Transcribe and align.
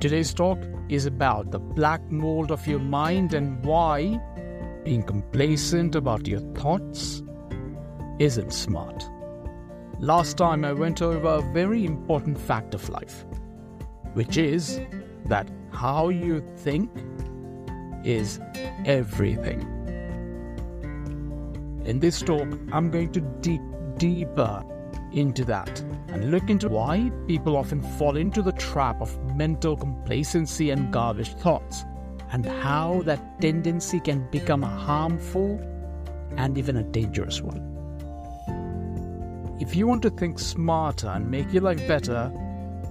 Today's 0.00 0.32
talk 0.32 0.58
is 0.88 1.04
about 1.04 1.50
the 1.50 1.58
black 1.58 2.00
mold 2.10 2.50
of 2.50 2.66
your 2.66 2.78
mind 2.78 3.34
and 3.34 3.62
why 3.62 4.18
being 4.82 5.02
complacent 5.02 5.94
about 5.94 6.26
your 6.26 6.40
thoughts 6.54 7.22
isn't 8.18 8.50
smart. 8.50 9.04
Last 9.98 10.38
time 10.38 10.64
I 10.64 10.72
went 10.72 11.02
over 11.02 11.28
a 11.28 11.52
very 11.52 11.84
important 11.84 12.38
fact 12.38 12.72
of 12.72 12.88
life, 12.88 13.26
which 14.14 14.38
is 14.38 14.80
that 15.26 15.50
how 15.70 16.08
you 16.08 16.42
think 16.56 16.90
is 18.02 18.40
everything. 18.86 19.60
In 21.84 22.00
this 22.00 22.22
talk, 22.22 22.48
I'm 22.72 22.90
going 22.90 23.12
to 23.12 23.20
dig 23.42 23.60
deeper 23.98 24.64
into 25.12 25.44
that 25.44 25.80
and 26.08 26.30
look 26.30 26.50
into 26.50 26.68
why 26.68 27.10
people 27.26 27.56
often 27.56 27.82
fall 27.98 28.16
into 28.16 28.42
the 28.42 28.52
trap 28.52 29.00
of 29.00 29.18
mental 29.36 29.76
complacency 29.76 30.70
and 30.70 30.92
garbage 30.92 31.34
thoughts, 31.34 31.84
and 32.32 32.46
how 32.46 33.02
that 33.02 33.40
tendency 33.40 34.00
can 34.00 34.28
become 34.30 34.62
a 34.62 34.68
harmful 34.68 35.58
and 36.36 36.56
even 36.56 36.76
a 36.76 36.82
dangerous 36.82 37.40
one. 37.40 37.66
If 39.60 39.74
you 39.76 39.86
want 39.86 40.02
to 40.02 40.10
think 40.10 40.38
smarter 40.38 41.08
and 41.08 41.30
make 41.30 41.52
your 41.52 41.62
life 41.62 41.86
better, 41.86 42.32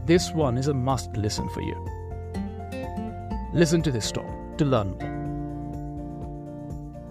this 0.05 0.31
one 0.31 0.57
is 0.57 0.67
a 0.67 0.73
must 0.73 1.15
listen 1.17 1.47
for 1.49 1.61
you. 1.61 1.87
Listen 3.53 3.81
to 3.81 3.91
this 3.91 4.11
talk 4.11 4.57
to 4.57 4.65
learn 4.65 4.91
more. 4.91 5.15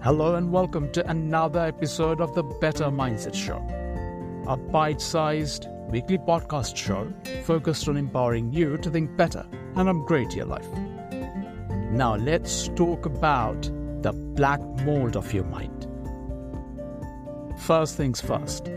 Hello 0.01 0.35
and 0.35 0.51
welcome 0.51 0.89
to 0.93 1.05
another 1.09 1.59
episode 1.59 2.21
of 2.21 2.33
the 2.33 2.43
Better 2.43 2.85
Mindset 2.85 3.35
Show, 3.35 3.61
a 4.49 4.57
bite 4.57 4.99
sized 4.99 5.67
weekly 5.91 6.17
podcast 6.17 6.75
show 6.75 7.13
focused 7.43 7.87
on 7.87 7.95
empowering 7.95 8.51
you 8.51 8.77
to 8.77 8.89
think 8.89 9.15
better 9.15 9.45
and 9.75 9.87
upgrade 9.87 10.33
your 10.33 10.47
life. 10.47 10.67
Now, 11.91 12.15
let's 12.15 12.67
talk 12.69 13.05
about 13.05 13.61
the 14.01 14.11
black 14.11 14.59
mold 14.83 15.15
of 15.15 15.31
your 15.31 15.43
mind. 15.43 15.85
First 17.59 17.95
things 17.95 18.21
first. 18.21 18.71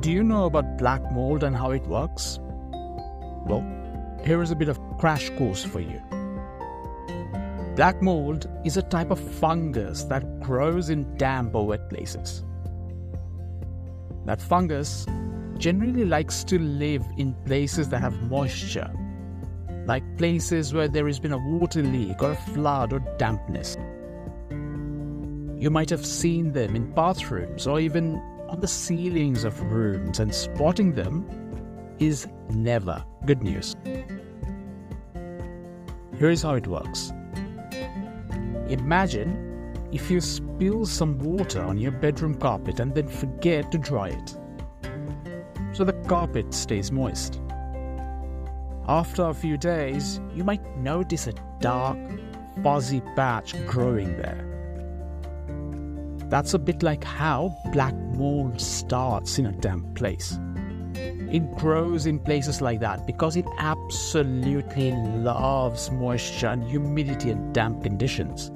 Do 0.00 0.10
you 0.10 0.24
know 0.24 0.46
about 0.46 0.78
black 0.78 1.02
mold 1.12 1.44
and 1.44 1.54
how 1.54 1.72
it 1.72 1.82
works? 1.82 2.38
Well, 3.44 3.62
here 4.24 4.40
is 4.40 4.50
a 4.50 4.56
bit 4.56 4.70
of 4.70 4.80
crash 4.98 5.28
course 5.36 5.62
for 5.62 5.80
you. 5.80 6.00
Black 7.76 8.00
mold 8.00 8.48
is 8.64 8.78
a 8.78 8.82
type 8.82 9.10
of 9.10 9.20
fungus 9.20 10.04
that 10.04 10.40
grows 10.40 10.88
in 10.88 11.18
damp 11.18 11.54
or 11.54 11.66
wet 11.66 11.90
places. 11.90 12.44
That 14.24 14.40
fungus 14.40 15.06
generally 15.58 16.04
likes 16.04 16.44
to 16.44 16.58
live 16.58 17.04
in 17.16 17.34
places 17.46 17.88
that 17.90 18.00
have 18.00 18.20
moisture, 18.22 18.90
like 19.86 20.02
places 20.16 20.72
where 20.72 20.88
there 20.88 21.06
has 21.06 21.20
been 21.20 21.32
a 21.32 21.38
water 21.38 21.82
leak 21.82 22.22
or 22.22 22.32
a 22.32 22.36
flood 22.36 22.92
or 22.92 23.00
dampness. 23.18 23.76
You 25.60 25.70
might 25.70 25.90
have 25.90 26.04
seen 26.04 26.52
them 26.52 26.74
in 26.76 26.90
bathrooms 26.92 27.66
or 27.66 27.80
even 27.80 28.16
on 28.48 28.60
the 28.60 28.68
ceilings 28.68 29.44
of 29.44 29.60
rooms, 29.62 30.20
and 30.20 30.34
spotting 30.34 30.92
them 30.92 31.26
is 31.98 32.26
never 32.50 33.04
good 33.24 33.42
news. 33.42 33.74
Here 36.18 36.30
is 36.30 36.42
how 36.42 36.54
it 36.54 36.66
works 36.66 37.12
Imagine 38.68 39.43
if 39.94 40.10
you 40.10 40.20
spill 40.20 40.84
some 40.84 41.16
water 41.20 41.62
on 41.62 41.78
your 41.78 41.92
bedroom 41.92 42.34
carpet 42.34 42.80
and 42.80 42.92
then 42.96 43.06
forget 43.06 43.70
to 43.70 43.78
dry 43.78 44.08
it. 44.08 44.36
So 45.72 45.84
the 45.84 45.92
carpet 46.08 46.52
stays 46.52 46.90
moist. 46.90 47.40
After 48.88 49.28
a 49.28 49.34
few 49.34 49.56
days, 49.56 50.20
you 50.34 50.42
might 50.42 50.76
notice 50.76 51.28
a 51.28 51.32
dark, 51.60 51.96
fuzzy 52.62 53.02
patch 53.14 53.54
growing 53.66 54.16
there. 54.16 54.50
That's 56.28 56.54
a 56.54 56.58
bit 56.58 56.82
like 56.82 57.04
how 57.04 57.56
black 57.72 57.94
mold 57.94 58.60
starts 58.60 59.38
in 59.38 59.46
a 59.46 59.52
damp 59.52 59.94
place. 59.94 60.40
It 60.96 61.56
grows 61.56 62.06
in 62.06 62.18
places 62.18 62.60
like 62.60 62.80
that 62.80 63.06
because 63.06 63.36
it 63.36 63.46
absolutely 63.58 64.90
loves 64.90 65.92
moisture 65.92 66.48
and 66.48 66.64
humidity 66.64 67.30
and 67.30 67.54
damp 67.54 67.84
conditions. 67.84 68.50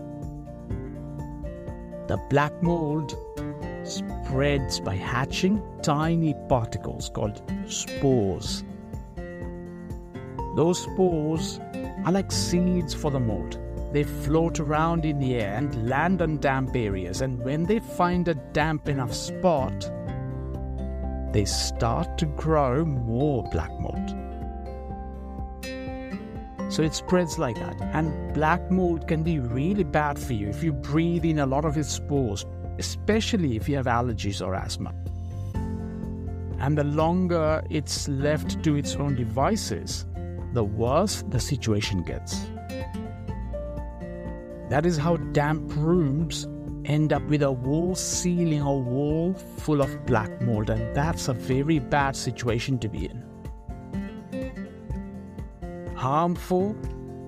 The 2.09 2.17
black 2.31 2.63
mold 2.63 3.15
spreads 3.85 4.81
by 4.81 4.95
hatching 4.95 5.63
tiny 5.83 6.35
particles 6.49 7.11
called 7.11 7.43
spores. 7.67 8.65
Those 10.57 10.83
spores 10.83 11.61
are 12.07 12.13
like 12.13 12.33
seeds 12.33 12.95
for 12.95 13.11
the 13.11 13.21
mold. 13.21 13.59
They 13.93 14.05
float 14.05 14.59
around 14.59 15.05
in 15.05 15.19
the 15.19 15.35
air 15.35 15.55
and 15.55 15.87
land 15.87 16.23
on 16.23 16.39
damp 16.39 16.75
areas, 16.75 17.21
and 17.21 17.45
when 17.45 17.65
they 17.65 17.79
find 17.79 18.27
a 18.27 18.35
damp 18.35 18.89
enough 18.89 19.13
spot, 19.13 19.91
they 21.33 21.45
start 21.45 22.17
to 22.19 22.27
grow 22.27 22.87
more 22.87 23.45
black 23.51 23.71
mold. 23.79 24.28
So 26.69 26.83
it 26.83 26.95
spreads 26.95 27.39
like 27.39 27.57
that. 27.57 27.81
And 27.95 28.35
black 28.35 28.71
mold 28.71 29.09
can 29.09 29.23
be 29.23 29.39
really 29.39 29.85
bad 29.85 30.19
for 30.19 30.35
you 30.35 30.49
if 30.49 30.63
you 30.63 30.73
breathe 30.73 31.25
in 31.25 31.39
a 31.39 31.47
lot 31.47 31.65
of 31.65 31.77
its 31.77 31.89
spores, 31.89 32.45
especially 32.79 33.57
if 33.57 33.69
you 33.69 33.77
have 33.77 33.87
allergies 33.87 34.47
or 34.47 34.55
asthma. 34.55 34.95
And 36.61 36.77
the 36.77 36.85
longer 36.85 37.63
it's 37.71 38.09
left 38.09 38.63
to 38.65 38.77
its 38.77 38.97
own 38.97 39.15
devices, 39.15 40.05
the 40.53 40.65
worse 40.65 41.23
the 41.29 41.41
situation 41.41 42.03
gets. 42.03 42.41
That 44.69 44.85
is 44.85 44.99
how 44.99 45.17
damp 45.17 45.73
rooms 45.77 46.47
end 46.85 47.13
up 47.13 47.23
with 47.25 47.43
a 47.43 47.53
wall 47.53 47.95
ceiling 47.95 48.63
or 48.63 48.83
wall 48.83 49.35
full 49.35 49.81
of 49.81 50.05
black 50.07 50.41
mold, 50.43 50.71
and 50.71 50.95
that's 50.95 51.29
a 51.29 51.33
very 51.33 51.79
bad 51.79 52.17
situation 52.17 52.79
to 52.81 52.89
be 52.89 53.07
in. 53.07 53.28
Harmful, 55.99 56.77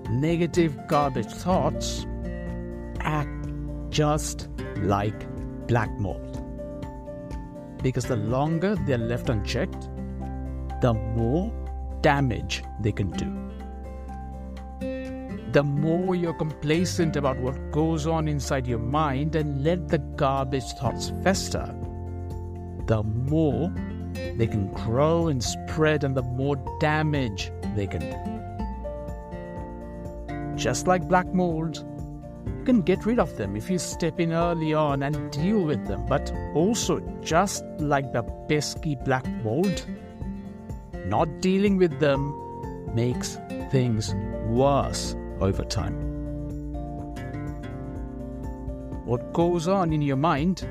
negative 0.09 0.75
garbage 0.87 1.27
thoughts 1.27 2.05
act 3.01 3.49
just 3.89 4.47
like 4.77 5.27
black 5.67 5.91
mold. 5.99 6.37
Because 7.83 8.05
the 8.05 8.15
longer 8.15 8.75
they're 8.87 8.97
left 8.97 9.29
unchecked, 9.29 9.89
the 10.81 10.93
more 10.93 11.51
damage 12.01 12.63
they 12.81 12.91
can 12.91 13.11
do 13.11 13.41
the 15.51 15.63
more 15.63 16.15
you're 16.15 16.33
complacent 16.33 17.17
about 17.17 17.37
what 17.39 17.71
goes 17.71 18.07
on 18.07 18.27
inside 18.29 18.65
your 18.65 18.79
mind 18.79 19.35
and 19.35 19.63
let 19.65 19.89
the 19.89 19.97
garbage 20.15 20.71
thoughts 20.79 21.11
fester, 21.23 21.65
the 22.87 23.03
more 23.03 23.69
they 24.13 24.47
can 24.47 24.71
grow 24.71 25.27
and 25.27 25.43
spread 25.43 26.05
and 26.05 26.15
the 26.15 26.21
more 26.21 26.55
damage 26.79 27.51
they 27.75 27.85
can 27.85 27.99
do. 27.99 28.30
Just 30.61 30.85
like 30.85 31.07
black 31.07 31.25
mold, 31.33 31.83
you 32.45 32.63
can 32.65 32.83
get 32.83 33.03
rid 33.03 33.17
of 33.17 33.35
them 33.35 33.55
if 33.55 33.67
you 33.67 33.79
step 33.79 34.19
in 34.19 34.31
early 34.31 34.75
on 34.75 35.01
and 35.01 35.31
deal 35.31 35.63
with 35.63 35.87
them, 35.87 36.05
but 36.05 36.31
also 36.53 36.99
just 37.23 37.65
like 37.79 38.13
the 38.13 38.21
pesky 38.47 38.95
black 39.03 39.27
mold, 39.43 39.83
not 41.07 41.41
dealing 41.41 41.77
with 41.77 41.99
them 41.99 42.35
makes 42.93 43.39
things 43.71 44.13
worse 44.49 45.15
over 45.39 45.63
time. 45.63 45.95
What 49.05 49.33
goes 49.33 49.67
on 49.67 49.91
in 49.91 50.03
your 50.03 50.15
mind 50.15 50.67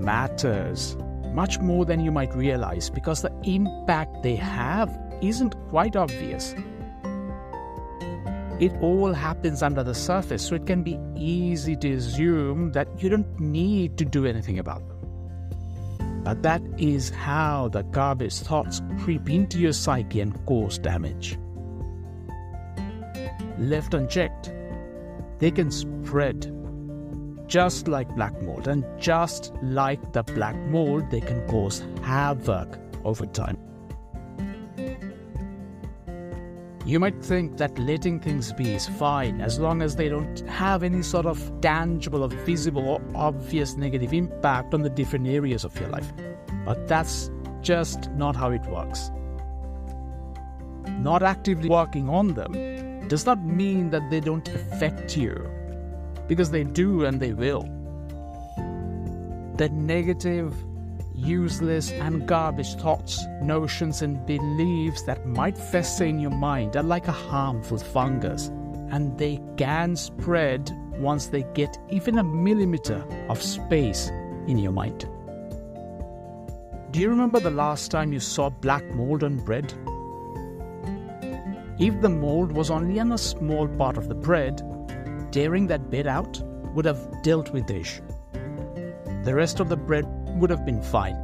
matters 0.00 0.96
much 1.32 1.60
more 1.60 1.84
than 1.84 2.00
you 2.00 2.10
might 2.10 2.34
realize 2.34 2.90
because 2.90 3.22
the 3.22 3.32
impact 3.44 4.24
they 4.24 4.34
have 4.34 4.90
isn't 5.22 5.54
quite 5.68 5.94
obvious. 5.94 6.56
It 8.60 8.72
all 8.80 9.12
happens 9.12 9.62
under 9.62 9.82
the 9.82 9.94
surface, 9.94 10.46
so 10.46 10.54
it 10.54 10.66
can 10.66 10.82
be 10.82 10.98
easy 11.16 11.76
to 11.76 11.92
assume 11.92 12.72
that 12.72 12.88
you 13.02 13.08
don't 13.08 13.40
need 13.40 13.96
to 13.98 14.04
do 14.04 14.26
anything 14.26 14.58
about 14.58 14.86
them. 14.86 16.22
But 16.24 16.42
that 16.42 16.62
is 16.76 17.10
how 17.10 17.68
the 17.68 17.82
garbage 17.82 18.38
thoughts 18.38 18.82
creep 19.00 19.30
into 19.30 19.58
your 19.58 19.72
psyche 19.72 20.20
and 20.20 20.34
cause 20.46 20.78
damage 20.78 21.38
left 23.60 23.92
unchecked, 23.94 24.52
they 25.38 25.50
can 25.50 25.70
spread 25.70 26.52
just 27.46 27.88
like 27.88 28.08
black 28.16 28.40
mold. 28.42 28.68
And 28.68 28.84
just 28.98 29.52
like 29.62 30.12
the 30.12 30.22
black 30.22 30.56
mold, 30.56 31.10
they 31.10 31.20
can 31.20 31.46
cause 31.48 31.82
havoc 32.02 32.78
over 33.04 33.26
time. 33.26 33.58
You 36.86 36.98
might 36.98 37.22
think 37.22 37.58
that 37.58 37.78
letting 37.78 38.20
things 38.20 38.52
be 38.54 38.72
is 38.72 38.86
fine 38.86 39.40
as 39.40 39.58
long 39.58 39.82
as 39.82 39.96
they 39.96 40.08
don't 40.08 40.40
have 40.48 40.82
any 40.82 41.02
sort 41.02 41.26
of 41.26 41.60
tangible 41.60 42.24
or 42.24 42.28
visible 42.28 42.88
or 42.88 43.00
obvious 43.14 43.76
negative 43.76 44.14
impact 44.14 44.72
on 44.72 44.82
the 44.82 44.88
different 44.88 45.26
areas 45.26 45.64
of 45.64 45.78
your 45.78 45.90
life. 45.90 46.10
But 46.64 46.88
that's 46.88 47.30
just 47.60 48.10
not 48.12 48.34
how 48.34 48.50
it 48.50 48.64
works. 48.66 49.10
Not 50.88 51.22
actively 51.22 51.68
working 51.68 52.08
on 52.08 52.34
them 52.34 53.08
does 53.08 53.26
not 53.26 53.44
mean 53.44 53.90
that 53.90 54.08
they 54.10 54.20
don't 54.20 54.48
affect 54.48 55.16
you, 55.16 55.34
because 56.28 56.50
they 56.50 56.64
do 56.64 57.04
and 57.04 57.20
they 57.20 57.34
will. 57.34 57.62
The 59.56 59.68
negative, 59.70 60.54
useless, 61.20 61.90
and 61.92 62.26
garbage 62.26 62.74
thoughts, 62.76 63.24
notions, 63.42 64.02
and 64.02 64.24
beliefs 64.26 65.02
that 65.02 65.26
might 65.26 65.56
fester 65.56 66.04
in 66.04 66.18
your 66.18 66.30
mind 66.30 66.76
are 66.76 66.82
like 66.82 67.08
a 67.08 67.12
harmful 67.12 67.78
fungus, 67.78 68.48
and 68.90 69.16
they 69.18 69.40
can 69.56 69.96
spread 69.96 70.70
once 70.98 71.26
they 71.26 71.44
get 71.54 71.78
even 71.90 72.18
a 72.18 72.24
millimeter 72.24 73.04
of 73.28 73.42
space 73.42 74.08
in 74.46 74.58
your 74.58 74.72
mind. 74.72 75.08
Do 76.90 77.00
you 77.00 77.08
remember 77.08 77.38
the 77.38 77.50
last 77.50 77.90
time 77.90 78.12
you 78.12 78.20
saw 78.20 78.50
black 78.50 78.84
mold 78.94 79.22
on 79.22 79.36
bread? 79.38 79.72
If 81.78 82.00
the 82.00 82.08
mold 82.08 82.52
was 82.52 82.70
only 82.70 82.98
on 83.00 83.12
a 83.12 83.18
small 83.18 83.68
part 83.68 83.96
of 83.96 84.08
the 84.08 84.14
bread, 84.14 84.60
tearing 85.30 85.66
that 85.68 85.90
bit 85.90 86.06
out 86.06 86.42
would 86.74 86.84
have 86.84 87.22
dealt 87.22 87.52
with 87.52 87.66
the 87.66 87.76
issue. 87.76 88.02
The 89.24 89.34
rest 89.34 89.60
of 89.60 89.68
the 89.68 89.76
bread 89.76 90.19
would 90.32 90.50
have 90.50 90.64
been 90.64 90.82
fine. 90.82 91.16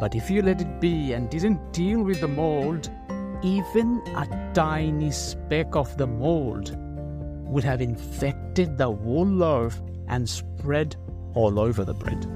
But 0.00 0.14
if 0.14 0.30
you 0.30 0.42
let 0.42 0.60
it 0.60 0.80
be 0.80 1.12
and 1.12 1.30
didn't 1.30 1.72
deal 1.72 2.02
with 2.02 2.20
the 2.20 2.28
mold, 2.28 2.90
even 3.42 4.02
a 4.16 4.52
tiny 4.54 5.10
speck 5.10 5.76
of 5.76 5.96
the 5.96 6.06
mold 6.06 6.76
would 7.46 7.64
have 7.64 7.80
infected 7.80 8.78
the 8.78 8.90
whole 8.90 9.26
loaf 9.26 9.80
and 10.08 10.28
spread 10.28 10.96
all 11.34 11.58
over 11.58 11.84
the 11.84 11.94
bread. 11.94 12.26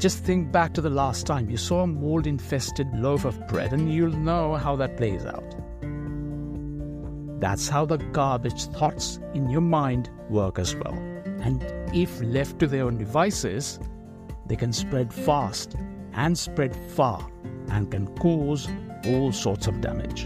Just 0.00 0.18
think 0.24 0.52
back 0.52 0.74
to 0.74 0.82
the 0.82 0.90
last 0.90 1.26
time 1.26 1.48
you 1.48 1.56
saw 1.56 1.82
a 1.82 1.86
mold 1.86 2.26
infested 2.26 2.86
loaf 2.94 3.24
of 3.24 3.46
bread 3.48 3.72
and 3.72 3.90
you'll 3.92 4.10
know 4.10 4.54
how 4.56 4.76
that 4.76 4.96
plays 4.96 5.24
out. 5.24 5.54
That's 7.40 7.68
how 7.68 7.86
the 7.86 7.98
garbage 7.98 8.64
thoughts 8.64 9.18
in 9.32 9.48
your 9.48 9.60
mind 9.62 10.10
work 10.28 10.58
as 10.58 10.74
well. 10.74 11.15
And 11.46 11.62
if 11.94 12.20
left 12.20 12.58
to 12.58 12.66
their 12.66 12.86
own 12.86 12.98
devices, 12.98 13.78
they 14.46 14.56
can 14.56 14.72
spread 14.72 15.14
fast 15.14 15.76
and 16.12 16.36
spread 16.36 16.74
far 16.74 17.24
and 17.68 17.88
can 17.88 18.08
cause 18.16 18.68
all 19.06 19.30
sorts 19.30 19.68
of 19.68 19.80
damage. 19.80 20.24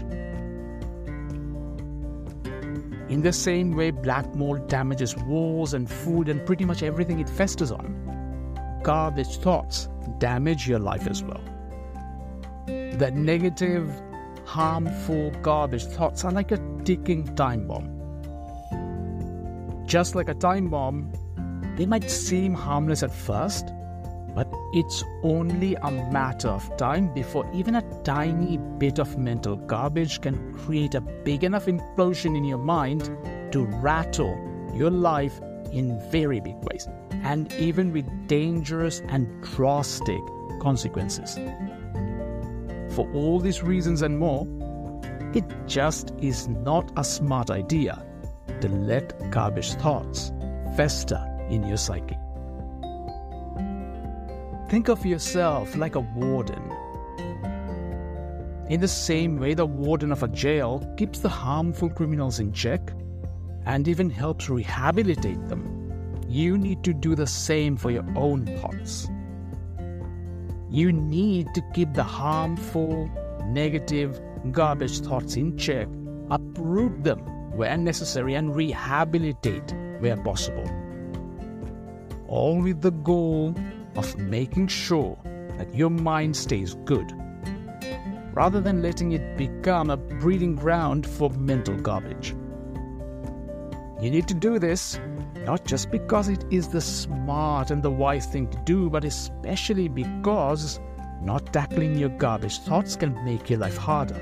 In 3.11 3.21
the 3.21 3.31
same 3.31 3.75
way, 3.75 3.91
black 3.91 4.33
mold 4.33 4.67
damages 4.67 5.15
walls 5.15 5.75
and 5.75 5.87
food 5.87 6.27
and 6.27 6.43
pretty 6.43 6.65
much 6.65 6.81
everything 6.81 7.19
it 7.19 7.29
festers 7.29 7.71
on 7.71 8.01
garbage 8.83 9.37
thoughts 9.37 9.89
damage 10.17 10.67
your 10.67 10.79
life 10.79 11.05
as 11.05 11.21
well. 11.23 11.43
The 12.65 13.11
negative, 13.13 13.91
harmful 14.45 15.29
garbage 15.43 15.85
thoughts 15.85 16.25
are 16.25 16.31
like 16.31 16.51
a 16.51 16.59
ticking 16.83 17.35
time 17.35 17.67
bomb. 17.67 18.00
Just 19.91 20.15
like 20.15 20.29
a 20.29 20.33
time 20.33 20.69
bomb, 20.69 21.11
they 21.75 21.85
might 21.85 22.09
seem 22.09 22.53
harmless 22.53 23.03
at 23.03 23.13
first, 23.13 23.73
but 24.33 24.49
it's 24.71 25.03
only 25.21 25.75
a 25.75 25.91
matter 25.91 26.47
of 26.47 26.77
time 26.77 27.13
before 27.13 27.45
even 27.53 27.75
a 27.75 27.81
tiny 28.03 28.57
bit 28.77 28.99
of 28.99 29.17
mental 29.17 29.57
garbage 29.57 30.21
can 30.21 30.53
create 30.53 30.95
a 30.95 31.01
big 31.01 31.43
enough 31.43 31.65
implosion 31.65 32.37
in 32.37 32.45
your 32.45 32.57
mind 32.57 33.03
to 33.51 33.65
rattle 33.81 34.33
your 34.73 34.91
life 34.91 35.41
in 35.73 35.99
very 36.09 36.39
big 36.39 36.55
ways 36.71 36.87
and 37.23 37.51
even 37.55 37.91
with 37.91 38.05
dangerous 38.29 39.01
and 39.09 39.43
drastic 39.43 40.21
consequences. 40.61 41.35
For 42.95 43.11
all 43.13 43.41
these 43.41 43.61
reasons 43.61 44.03
and 44.03 44.17
more, 44.17 44.47
it 45.35 45.43
just 45.67 46.13
is 46.21 46.47
not 46.47 46.89
a 46.95 47.03
smart 47.03 47.49
idea 47.49 48.05
to 48.61 48.69
let 48.69 49.31
garbage 49.31 49.73
thoughts 49.73 50.31
fester 50.75 51.21
in 51.49 51.63
your 51.67 51.77
psyche. 51.77 52.17
Think 54.69 54.87
of 54.87 55.05
yourself 55.05 55.75
like 55.75 55.95
a 55.95 55.99
warden. 55.99 56.61
In 58.69 58.79
the 58.79 58.87
same 58.87 59.37
way, 59.37 59.53
the 59.53 59.65
warden 59.65 60.11
of 60.11 60.23
a 60.23 60.29
jail 60.29 60.79
keeps 60.97 61.19
the 61.19 61.29
harmful 61.29 61.89
criminals 61.89 62.39
in 62.39 62.53
check 62.53 62.93
and 63.65 63.87
even 63.87 64.09
helps 64.09 64.49
rehabilitate 64.49 65.49
them 65.49 65.81
you 66.31 66.57
need 66.57 66.81
to 66.81 66.93
do 66.93 67.13
the 67.13 67.27
same 67.27 67.75
for 67.75 67.91
your 67.91 68.05
own 68.15 68.45
thoughts. 68.45 69.09
You 70.69 70.93
need 70.93 71.53
to 71.53 71.61
keep 71.73 71.93
the 71.93 72.05
harmful, 72.05 73.09
negative, 73.47 74.21
garbage 74.51 75.01
thoughts 75.01 75.35
in 75.35 75.57
check, 75.57 75.89
uproot 76.29 77.03
them 77.03 77.19
where 77.55 77.77
necessary, 77.77 78.35
and 78.35 78.55
rehabilitate 78.55 79.73
where 79.99 80.17
possible. 80.17 80.69
All 82.27 82.61
with 82.61 82.81
the 82.81 82.91
goal 82.91 83.55
of 83.95 84.17
making 84.17 84.67
sure 84.67 85.17
that 85.57 85.73
your 85.75 85.89
mind 85.89 86.35
stays 86.35 86.75
good, 86.85 87.11
rather 88.33 88.61
than 88.61 88.81
letting 88.81 89.11
it 89.11 89.37
become 89.37 89.89
a 89.89 89.97
breeding 89.97 90.55
ground 90.55 91.05
for 91.05 91.29
mental 91.31 91.75
garbage. 91.75 92.35
You 94.01 94.09
need 94.09 94.27
to 94.29 94.33
do 94.33 94.57
this 94.57 94.99
not 95.45 95.65
just 95.65 95.91
because 95.91 96.29
it 96.29 96.45
is 96.51 96.67
the 96.67 96.81
smart 96.81 97.71
and 97.71 97.81
the 97.83 97.91
wise 97.91 98.27
thing 98.27 98.47
to 98.47 98.57
do, 98.59 98.89
but 98.89 99.03
especially 99.03 99.87
because 99.87 100.79
not 101.21 101.51
tackling 101.51 101.97
your 101.97 102.09
garbage 102.09 102.59
thoughts 102.59 102.95
can 102.95 103.23
make 103.25 103.49
your 103.49 103.59
life 103.59 103.77
harder, 103.77 104.19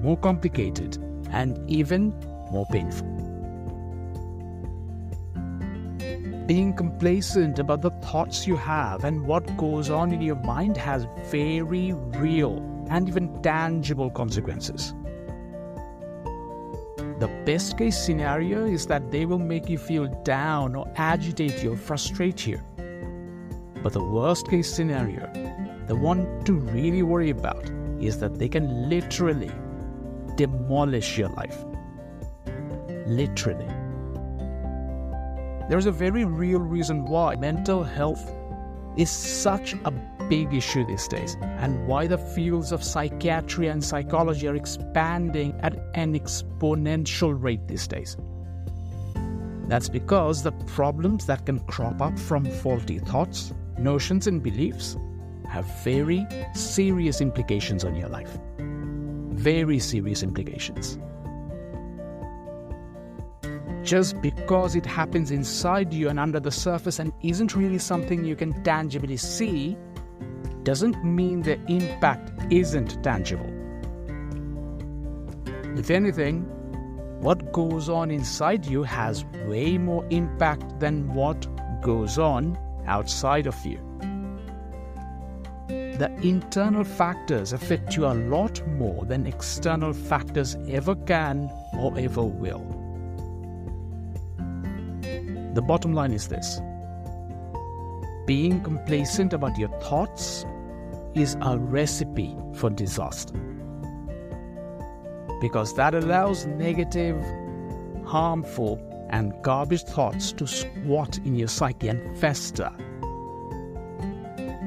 more 0.00 0.16
complicated, 0.16 0.96
and 1.30 1.58
even 1.70 2.14
more 2.56 2.66
painful. 2.72 3.06
Being 6.46 6.72
complacent 6.74 7.58
about 7.58 7.82
the 7.82 7.90
thoughts 8.06 8.46
you 8.46 8.56
have 8.56 9.04
and 9.04 9.26
what 9.26 9.56
goes 9.56 9.90
on 9.90 10.12
in 10.12 10.22
your 10.22 10.36
mind 10.36 10.76
has 10.76 11.06
very 11.24 11.92
real 11.92 12.54
and 12.88 13.08
even 13.08 13.42
tangible 13.42 14.10
consequences. 14.10 14.94
The 17.18 17.28
best 17.44 17.76
case 17.76 17.98
scenario 17.98 18.64
is 18.64 18.86
that 18.86 19.10
they 19.10 19.26
will 19.26 19.44
make 19.52 19.68
you 19.68 19.78
feel 19.78 20.06
down 20.22 20.76
or 20.76 20.86
agitate 20.96 21.62
you 21.62 21.72
or 21.72 21.76
frustrate 21.76 22.46
you. 22.46 22.60
But 23.82 23.92
the 23.92 24.04
worst 24.04 24.48
case 24.48 24.72
scenario, 24.72 25.26
the 25.88 25.96
one 25.96 26.44
to 26.44 26.52
really 26.54 27.02
worry 27.02 27.30
about, 27.30 27.70
is 28.00 28.20
that 28.20 28.38
they 28.38 28.48
can 28.48 28.88
literally 28.88 29.50
demolish 30.36 31.18
your 31.18 31.30
life. 31.30 31.64
Literally. 33.06 33.68
There's 35.68 35.86
a 35.86 35.92
very 35.92 36.24
real 36.24 36.60
reason 36.60 37.04
why 37.04 37.36
mental 37.36 37.82
health 37.82 38.30
is 38.96 39.10
such 39.10 39.74
a 39.84 39.90
big 40.28 40.52
issue 40.54 40.84
these 40.86 41.06
days, 41.08 41.36
and 41.40 41.86
why 41.86 42.06
the 42.06 42.18
fields 42.18 42.72
of 42.72 42.82
psychiatry 42.82 43.68
and 43.68 43.82
psychology 43.82 44.48
are 44.48 44.56
expanding 44.56 45.54
at 45.60 45.76
an 45.94 46.18
exponential 46.18 47.40
rate 47.40 47.66
these 47.68 47.86
days. 47.86 48.16
That's 49.68 49.88
because 49.88 50.42
the 50.42 50.52
problems 50.52 51.26
that 51.26 51.46
can 51.46 51.60
crop 51.60 52.00
up 52.00 52.18
from 52.18 52.44
faulty 52.44 52.98
thoughts, 53.00 53.52
notions, 53.78 54.26
and 54.26 54.42
beliefs 54.42 54.96
have 55.48 55.64
very 55.82 56.24
serious 56.54 57.20
implications 57.20 57.84
on 57.84 57.94
your 57.96 58.08
life. 58.08 58.38
Very 58.58 59.78
serious 59.78 60.22
implications. 60.22 60.98
Just 63.86 64.20
because 64.20 64.74
it 64.74 64.84
happens 64.84 65.30
inside 65.30 65.94
you 65.94 66.08
and 66.08 66.18
under 66.18 66.40
the 66.40 66.50
surface 66.50 66.98
and 66.98 67.12
isn't 67.22 67.54
really 67.54 67.78
something 67.78 68.24
you 68.24 68.34
can 68.34 68.60
tangibly 68.64 69.16
see 69.16 69.76
doesn't 70.64 71.04
mean 71.04 71.42
the 71.42 71.60
impact 71.70 72.32
isn't 72.52 73.00
tangible. 73.04 73.48
If 75.78 75.92
anything, 75.92 76.42
what 77.20 77.52
goes 77.52 77.88
on 77.88 78.10
inside 78.10 78.66
you 78.66 78.82
has 78.82 79.24
way 79.46 79.78
more 79.78 80.04
impact 80.10 80.80
than 80.80 81.14
what 81.14 81.46
goes 81.80 82.18
on 82.18 82.58
outside 82.88 83.46
of 83.46 83.54
you. 83.64 83.78
The 85.68 86.12
internal 86.24 86.82
factors 86.82 87.52
affect 87.52 87.96
you 87.96 88.06
a 88.06 88.14
lot 88.14 88.66
more 88.66 89.04
than 89.04 89.28
external 89.28 89.92
factors 89.92 90.56
ever 90.68 90.96
can 90.96 91.48
or 91.78 91.96
ever 91.96 92.24
will. 92.24 92.85
The 95.56 95.62
bottom 95.62 95.94
line 95.94 96.12
is 96.12 96.28
this 96.28 96.60
being 98.26 98.60
complacent 98.60 99.32
about 99.32 99.56
your 99.56 99.70
thoughts 99.80 100.44
is 101.14 101.34
a 101.40 101.56
recipe 101.56 102.36
for 102.52 102.68
disaster. 102.68 103.32
Because 105.40 105.74
that 105.76 105.94
allows 105.94 106.44
negative, 106.44 107.16
harmful, 108.04 108.78
and 109.08 109.32
garbage 109.42 109.84
thoughts 109.84 110.30
to 110.32 110.46
squat 110.46 111.16
in 111.24 111.36
your 111.36 111.48
psyche 111.48 111.88
and 111.88 112.18
fester. 112.18 112.70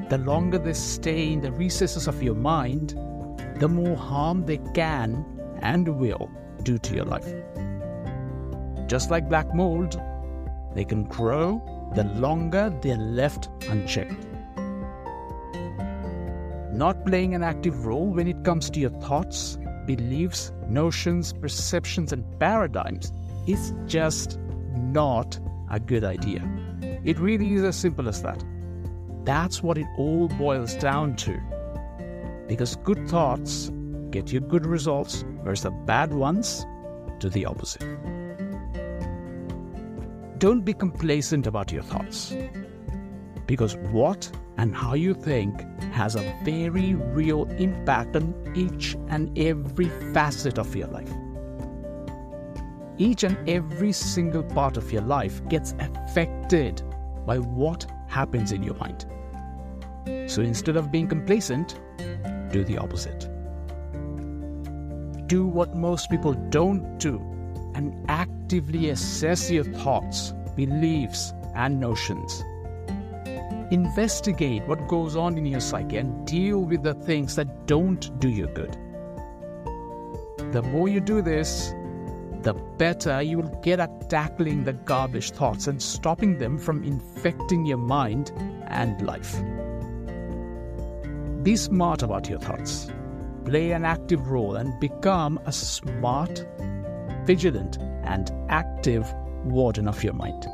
The 0.08 0.18
longer 0.26 0.58
they 0.58 0.72
stay 0.72 1.32
in 1.32 1.40
the 1.40 1.52
recesses 1.52 2.08
of 2.08 2.20
your 2.20 2.34
mind, 2.34 2.98
the 3.60 3.68
more 3.68 3.96
harm 3.96 4.44
they 4.44 4.58
can 4.74 5.24
and 5.62 5.86
will 6.00 6.28
do 6.64 6.78
to 6.78 6.94
your 6.96 7.04
life. 7.04 7.32
Just 8.88 9.12
like 9.12 9.28
black 9.28 9.54
mold, 9.54 10.00
they 10.74 10.84
can 10.84 11.04
grow 11.04 11.60
the 11.94 12.04
longer 12.04 12.72
they're 12.82 12.96
left 12.96 13.48
unchecked. 13.68 14.26
Not 16.72 17.04
playing 17.04 17.34
an 17.34 17.42
active 17.42 17.84
role 17.84 18.06
when 18.06 18.28
it 18.28 18.44
comes 18.44 18.70
to 18.70 18.80
your 18.80 18.90
thoughts, 18.90 19.58
beliefs, 19.86 20.52
notions, 20.68 21.32
perceptions, 21.32 22.12
and 22.12 22.24
paradigms 22.38 23.12
is 23.46 23.74
just 23.86 24.38
not 24.74 25.38
a 25.70 25.80
good 25.80 26.04
idea. 26.04 26.48
It 27.04 27.18
really 27.18 27.54
is 27.54 27.64
as 27.64 27.76
simple 27.76 28.08
as 28.08 28.22
that. 28.22 28.42
That's 29.24 29.62
what 29.62 29.78
it 29.78 29.86
all 29.98 30.28
boils 30.28 30.74
down 30.76 31.16
to. 31.16 31.38
Because 32.48 32.76
good 32.76 33.08
thoughts 33.08 33.70
get 34.10 34.32
you 34.32 34.40
good 34.40 34.66
results, 34.66 35.24
whereas 35.42 35.62
the 35.62 35.70
bad 35.70 36.12
ones 36.12 36.66
do 37.18 37.28
the 37.28 37.44
opposite. 37.44 37.84
Don't 40.40 40.64
be 40.64 40.72
complacent 40.72 41.46
about 41.46 41.70
your 41.70 41.82
thoughts. 41.82 42.34
Because 43.44 43.76
what 43.92 44.32
and 44.56 44.74
how 44.74 44.94
you 44.94 45.12
think 45.12 45.60
has 45.92 46.16
a 46.16 46.34
very 46.44 46.94
real 46.94 47.44
impact 47.58 48.16
on 48.16 48.34
each 48.56 48.96
and 49.10 49.38
every 49.38 49.90
facet 50.14 50.58
of 50.58 50.74
your 50.74 50.86
life. 50.86 51.12
Each 52.96 53.22
and 53.22 53.36
every 53.46 53.92
single 53.92 54.42
part 54.42 54.78
of 54.78 54.90
your 54.90 55.02
life 55.02 55.46
gets 55.50 55.74
affected 55.78 56.80
by 57.26 57.36
what 57.36 57.84
happens 58.08 58.50
in 58.50 58.62
your 58.62 58.76
mind. 58.76 59.04
So 60.26 60.40
instead 60.40 60.76
of 60.76 60.90
being 60.90 61.06
complacent, 61.06 61.78
do 62.50 62.64
the 62.64 62.78
opposite. 62.78 63.28
Do 65.26 65.46
what 65.46 65.76
most 65.76 66.08
people 66.08 66.32
don't 66.32 66.96
do 66.96 67.18
and 67.74 67.94
actively 68.50 68.90
assess 68.90 69.48
your 69.48 69.62
thoughts, 69.62 70.34
beliefs, 70.56 71.32
and 71.54 71.78
notions. 71.78 72.42
Investigate 73.70 74.66
what 74.66 74.88
goes 74.88 75.14
on 75.14 75.38
in 75.38 75.46
your 75.46 75.60
psyche 75.60 75.98
and 75.98 76.26
deal 76.26 76.58
with 76.58 76.82
the 76.82 76.94
things 76.94 77.36
that 77.36 77.68
don't 77.68 78.18
do 78.18 78.28
you 78.28 78.48
good. 78.48 78.76
The 80.50 80.62
more 80.62 80.88
you 80.88 80.98
do 80.98 81.22
this, 81.22 81.72
the 82.42 82.54
better 82.76 83.22
you 83.22 83.38
will 83.38 83.60
get 83.62 83.78
at 83.78 84.10
tackling 84.10 84.64
the 84.64 84.72
garbage 84.72 85.30
thoughts 85.30 85.68
and 85.68 85.80
stopping 85.80 86.38
them 86.38 86.58
from 86.58 86.82
infecting 86.82 87.66
your 87.66 87.78
mind 87.78 88.32
and 88.66 89.00
life. 89.06 89.40
Be 91.44 91.54
smart 91.54 92.02
about 92.02 92.28
your 92.28 92.40
thoughts. 92.40 92.90
Play 93.44 93.70
an 93.70 93.84
active 93.84 94.28
role 94.28 94.56
and 94.56 94.80
become 94.80 95.38
a 95.46 95.52
smart, 95.52 96.44
vigilant, 97.24 97.78
and 98.10 98.30
active 98.50 99.14
warden 99.44 99.88
of 99.88 100.02
your 100.02 100.12
mind. 100.12 100.46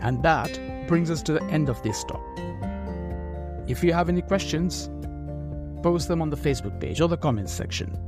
And 0.00 0.22
that 0.22 0.58
brings 0.86 1.10
us 1.10 1.22
to 1.24 1.32
the 1.32 1.44
end 1.44 1.68
of 1.68 1.82
this 1.82 2.02
talk. 2.04 2.24
If 3.68 3.84
you 3.84 3.92
have 3.92 4.08
any 4.08 4.22
questions, 4.22 4.88
post 5.82 6.08
them 6.08 6.22
on 6.22 6.30
the 6.30 6.36
Facebook 6.36 6.80
page 6.80 7.00
or 7.00 7.08
the 7.08 7.16
comments 7.16 7.52
section. 7.52 7.98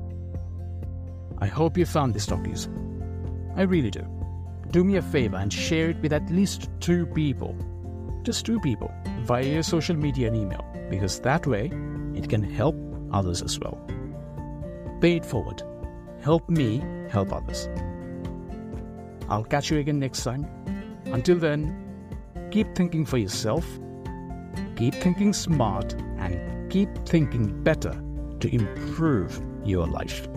I 1.38 1.46
hope 1.46 1.76
you 1.76 1.84
found 1.84 2.14
this 2.14 2.26
talk 2.26 2.46
useful. 2.46 2.74
I 3.56 3.62
really 3.62 3.90
do. 3.90 4.06
Do 4.70 4.84
me 4.84 4.96
a 4.96 5.02
favor 5.02 5.36
and 5.36 5.52
share 5.52 5.90
it 5.90 6.00
with 6.00 6.12
at 6.12 6.30
least 6.30 6.70
two 6.80 7.04
people. 7.06 7.54
Just 8.22 8.46
two 8.46 8.60
people 8.60 8.90
via 9.24 9.44
your 9.44 9.62
social 9.62 9.96
media 9.96 10.28
and 10.28 10.36
email 10.36 10.64
because 10.88 11.20
that 11.20 11.46
way 11.46 11.66
it 12.14 12.28
can 12.28 12.42
help 12.42 12.76
others 13.12 13.42
as 13.42 13.58
well. 13.58 13.78
Pay 15.00 15.16
it 15.16 15.26
forward. 15.26 15.62
Help 16.22 16.48
me 16.48 16.82
help 17.10 17.32
others. 17.32 17.68
I'll 19.28 19.44
catch 19.44 19.70
you 19.70 19.78
again 19.78 19.98
next 19.98 20.22
time. 20.22 20.46
Until 21.06 21.38
then, 21.38 21.76
keep 22.50 22.74
thinking 22.74 23.04
for 23.04 23.18
yourself, 23.18 23.66
keep 24.76 24.94
thinking 24.94 25.32
smart, 25.32 25.94
and 26.18 26.70
keep 26.70 26.88
thinking 27.06 27.62
better 27.62 28.00
to 28.40 28.54
improve 28.54 29.40
your 29.64 29.86
life. 29.86 30.28